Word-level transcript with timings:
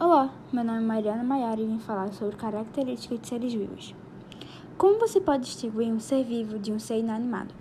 Olá, 0.00 0.34
meu 0.52 0.64
nome 0.64 0.78
é 0.78 0.80
Mariana 0.80 1.22
Maiara 1.22 1.60
e 1.60 1.66
vim 1.66 1.78
falar 1.78 2.12
sobre 2.12 2.34
características 2.34 3.20
de 3.20 3.28
seres 3.28 3.54
vivos. 3.54 3.94
Como 4.76 4.98
você 4.98 5.20
pode 5.20 5.44
distinguir 5.44 5.86
um 5.86 6.00
ser 6.00 6.24
vivo 6.24 6.58
de 6.58 6.72
um 6.72 6.80
ser 6.80 6.98
inanimado? 6.98 7.54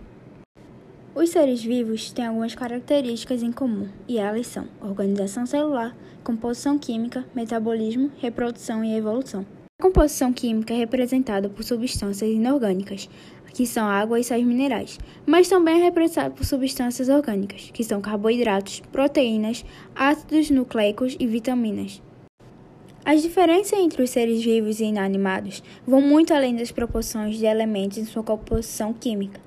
Os 1.14 1.30
seres 1.30 1.64
vivos 1.64 2.12
têm 2.12 2.26
algumas 2.26 2.56
características 2.56 3.44
em 3.44 3.52
comum, 3.52 3.88
e 4.08 4.18
elas 4.18 4.48
são 4.48 4.66
organização 4.82 5.46
celular, 5.46 5.96
composição 6.24 6.80
química, 6.80 7.24
metabolismo, 7.36 8.12
reprodução 8.18 8.84
e 8.84 8.96
evolução. 8.96 9.46
A 9.80 9.84
composição 9.84 10.34
química 10.34 10.74
é 10.74 10.78
representada 10.78 11.50
por 11.50 11.64
substâncias 11.64 12.32
inorgânicas, 12.32 13.08
que 13.54 13.68
são 13.68 13.86
água 13.86 14.20
e 14.20 14.24
sais 14.24 14.44
minerais, 14.44 15.00
mas 15.24 15.48
também 15.48 15.80
é 15.80 15.84
representada 15.84 16.32
por 16.32 16.46
substâncias 16.46 17.10
orgânicas, 17.10 17.70
que 17.72 17.84
são 17.84 18.02
carboidratos, 18.02 18.80
proteínas, 18.92 19.64
ácidos 19.96 20.50
nucleicos 20.50 21.16
e 21.20 21.28
vitaminas. 21.28 22.02
As 23.06 23.22
diferenças 23.22 23.78
entre 23.78 24.02
os 24.02 24.12
seres 24.12 24.42
vivos 24.42 24.80
e 24.80 24.86
inanimados 24.86 25.62
vão 25.86 26.00
muito 26.00 26.34
além 26.34 26.56
das 26.56 26.72
proporções 26.72 27.38
de 27.38 27.46
elementos 27.46 27.98
em 27.98 28.06
sua 28.06 28.24
composição 28.24 28.94
química. 28.94 29.42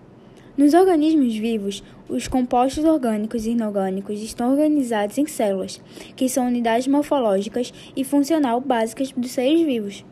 Nos 0.59 0.75
organismos 0.75 1.35
vivos, 1.35 1.83
os 2.07 2.29
compostos 2.29 2.85
orgânicos 2.85 3.47
e 3.47 3.53
inorgânicos 3.53 4.21
estão 4.21 4.51
organizados 4.51 5.17
em 5.17 5.27
células, 5.27 5.81
que 6.15 6.29
são 6.29 6.47
unidades 6.47 6.87
morfológicas 6.87 7.73
e 7.97 8.05
funcional 8.05 8.61
básicas 8.61 9.11
dos 9.11 9.31
seres 9.31 9.63
vivos. 9.63 10.05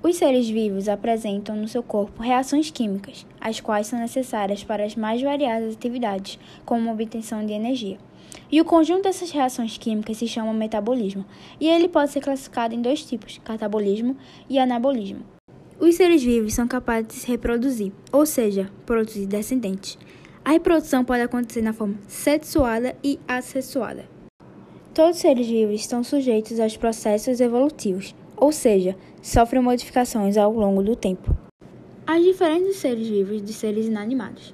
Os 0.00 0.14
seres 0.14 0.48
vivos 0.48 0.88
apresentam 0.88 1.56
no 1.56 1.66
seu 1.66 1.82
corpo 1.82 2.22
reações 2.22 2.70
químicas, 2.70 3.26
as 3.40 3.60
quais 3.60 3.88
são 3.88 3.98
necessárias 3.98 4.62
para 4.62 4.84
as 4.84 4.94
mais 4.94 5.20
variadas 5.20 5.74
atividades, 5.74 6.38
como 6.64 6.88
a 6.88 6.92
obtenção 6.92 7.44
de 7.44 7.52
energia. 7.52 7.98
E 8.52 8.60
o 8.60 8.66
conjunto 8.66 9.04
dessas 9.04 9.30
reações 9.30 9.78
químicas 9.78 10.18
se 10.18 10.28
chama 10.28 10.52
metabolismo, 10.52 11.24
e 11.58 11.66
ele 11.66 11.88
pode 11.88 12.12
ser 12.12 12.20
classificado 12.20 12.74
em 12.74 12.82
dois 12.82 13.02
tipos, 13.02 13.40
catabolismo 13.42 14.14
e 14.46 14.58
anabolismo. 14.58 15.20
Os 15.80 15.94
seres 15.94 16.22
vivos 16.22 16.52
são 16.52 16.68
capazes 16.68 17.08
de 17.08 17.14
se 17.14 17.26
reproduzir, 17.26 17.92
ou 18.12 18.26
seja, 18.26 18.70
produzir 18.84 19.24
descendentes. 19.24 19.98
A 20.44 20.50
reprodução 20.50 21.02
pode 21.02 21.22
acontecer 21.22 21.62
na 21.62 21.72
forma 21.72 21.94
sexuada 22.06 22.94
e 23.02 23.18
assexuada. 23.26 24.04
Todos 24.92 25.16
os 25.16 25.22
seres 25.22 25.46
vivos 25.46 25.80
estão 25.80 26.04
sujeitos 26.04 26.60
aos 26.60 26.76
processos 26.76 27.40
evolutivos, 27.40 28.14
ou 28.36 28.52
seja, 28.52 28.94
sofrem 29.22 29.62
modificações 29.62 30.36
ao 30.36 30.52
longo 30.52 30.82
do 30.82 30.94
tempo. 30.94 31.34
As 32.06 32.22
diferenças 32.22 32.66
dos 32.66 32.76
seres 32.76 33.08
vivos 33.08 33.42
de 33.42 33.52
seres 33.54 33.86
inanimados. 33.86 34.52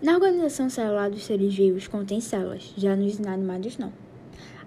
Na 0.00 0.12
organização 0.14 0.70
celular 0.70 1.10
dos 1.10 1.24
seres 1.24 1.52
vivos 1.52 1.88
contém 1.88 2.20
células, 2.20 2.72
já 2.76 2.94
nos 2.94 3.18
inanimados 3.18 3.76
não. 3.78 3.92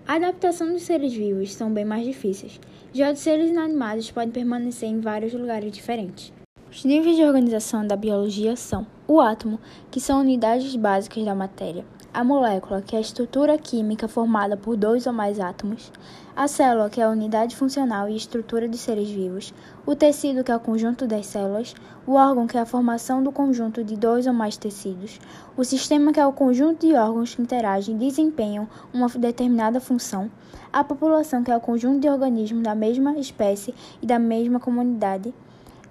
A 0.06 0.16
adaptação 0.16 0.74
dos 0.74 0.82
seres 0.82 1.14
vivos 1.14 1.54
são 1.54 1.74
bem 1.74 1.86
mais 1.86 2.06
difíceis, 2.06 2.60
já 2.94 3.10
os 3.10 3.20
seres 3.20 3.50
inanimados 3.50 4.12
podem 4.12 4.30
permanecer 4.30 4.90
em 4.90 5.00
vários 5.00 5.32
lugares 5.32 5.72
diferentes. 5.72 6.34
Os 6.74 6.86
níveis 6.86 7.18
de 7.18 7.24
organização 7.26 7.86
da 7.86 7.98
biologia 7.98 8.56
são 8.56 8.88
o 9.06 9.20
átomo, 9.20 9.60
que 9.92 10.00
são 10.00 10.22
unidades 10.22 10.74
básicas 10.78 11.26
da 11.26 11.36
matéria, 11.36 11.84
a 12.14 12.24
molécula, 12.24 12.82
que 12.82 12.96
é 12.96 12.98
a 12.98 13.02
estrutura 13.02 13.58
química 13.58 14.08
formada 14.08 14.56
por 14.56 14.78
dois 14.78 15.06
ou 15.06 15.12
mais 15.12 15.38
átomos, 15.38 15.92
a 16.34 16.48
célula, 16.48 16.90
que 16.90 17.02
é 17.02 17.04
a 17.04 17.10
unidade 17.10 17.58
funcional 17.58 18.08
e 18.08 18.16
estrutura 18.16 18.70
de 18.70 18.78
seres 18.78 19.10
vivos, 19.10 19.54
o 19.86 19.94
tecido, 19.96 20.46
que 20.46 20.52
é 20.52 20.56
o 20.56 20.62
conjunto 20.62 21.06
das 21.06 21.26
células, 21.26 21.76
o 22.08 22.14
órgão, 22.14 22.48
que 22.48 22.58
é 22.58 22.62
a 22.62 22.66
formação 22.66 23.22
do 23.22 23.34
conjunto 23.34 23.84
de 23.84 23.98
dois 23.98 24.26
ou 24.26 24.32
mais 24.32 24.56
tecidos, 24.56 25.20
o 25.58 25.66
sistema, 25.66 26.14
que 26.14 26.22
é 26.22 26.26
o 26.26 26.32
conjunto 26.32 26.88
de 26.88 26.94
órgãos 26.94 27.36
que 27.36 27.42
interagem 27.42 27.96
e 27.96 28.00
desempenham 28.00 28.66
uma 28.94 29.10
determinada 29.10 29.82
função, 29.82 30.32
a 30.72 30.86
população, 30.86 31.44
que 31.44 31.52
é 31.52 31.58
o 31.58 31.60
conjunto 31.60 32.00
de 32.00 32.08
organismos 32.08 32.64
da 32.64 32.74
mesma 32.74 33.20
espécie 33.20 33.76
e 34.02 34.06
da 34.06 34.18
mesma 34.18 34.58
comunidade, 34.58 35.34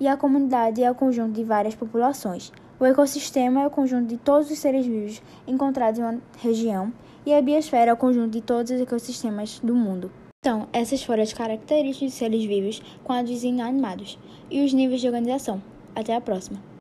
e 0.01 0.09
a 0.09 0.17
comunidade 0.17 0.83
é 0.83 0.91
o 0.91 0.95
conjunto 0.95 1.33
de 1.33 1.45
várias 1.45 1.75
populações. 1.75 2.51
O 2.81 2.87
ecossistema 2.87 3.61
é 3.61 3.67
o 3.67 3.71
conjunto 3.71 4.09
de 4.09 4.17
todos 4.17 4.51
os 4.51 4.59
seres 4.59 4.87
vivos 4.87 5.23
encontrados 5.47 6.01
em 6.01 6.03
uma 6.03 6.19
região, 6.39 6.91
e 7.27 7.35
a 7.35 7.43
biosfera 7.43 7.91
é 7.91 7.95
o 7.95 7.99
conjunto 7.99 8.31
de 8.31 8.41
todos 8.41 8.73
os 8.73 8.81
ecossistemas 8.81 9.61
do 9.61 9.75
mundo. 9.75 10.11
Então, 10.43 10.67
essas 10.73 11.03
foram 11.03 11.23
as 11.23 11.35
características 11.35 12.13
de 12.13 12.17
seres 12.17 12.45
vivos 12.45 12.83
com 13.05 13.13
a 13.13 13.23
dos 13.23 13.45
inanimados 13.45 14.19
e 14.51 14.65
os 14.65 14.73
níveis 14.73 15.03
de 15.03 15.07
organização. 15.07 15.63
Até 15.95 16.17
a 16.17 16.21
próxima! 16.21 16.71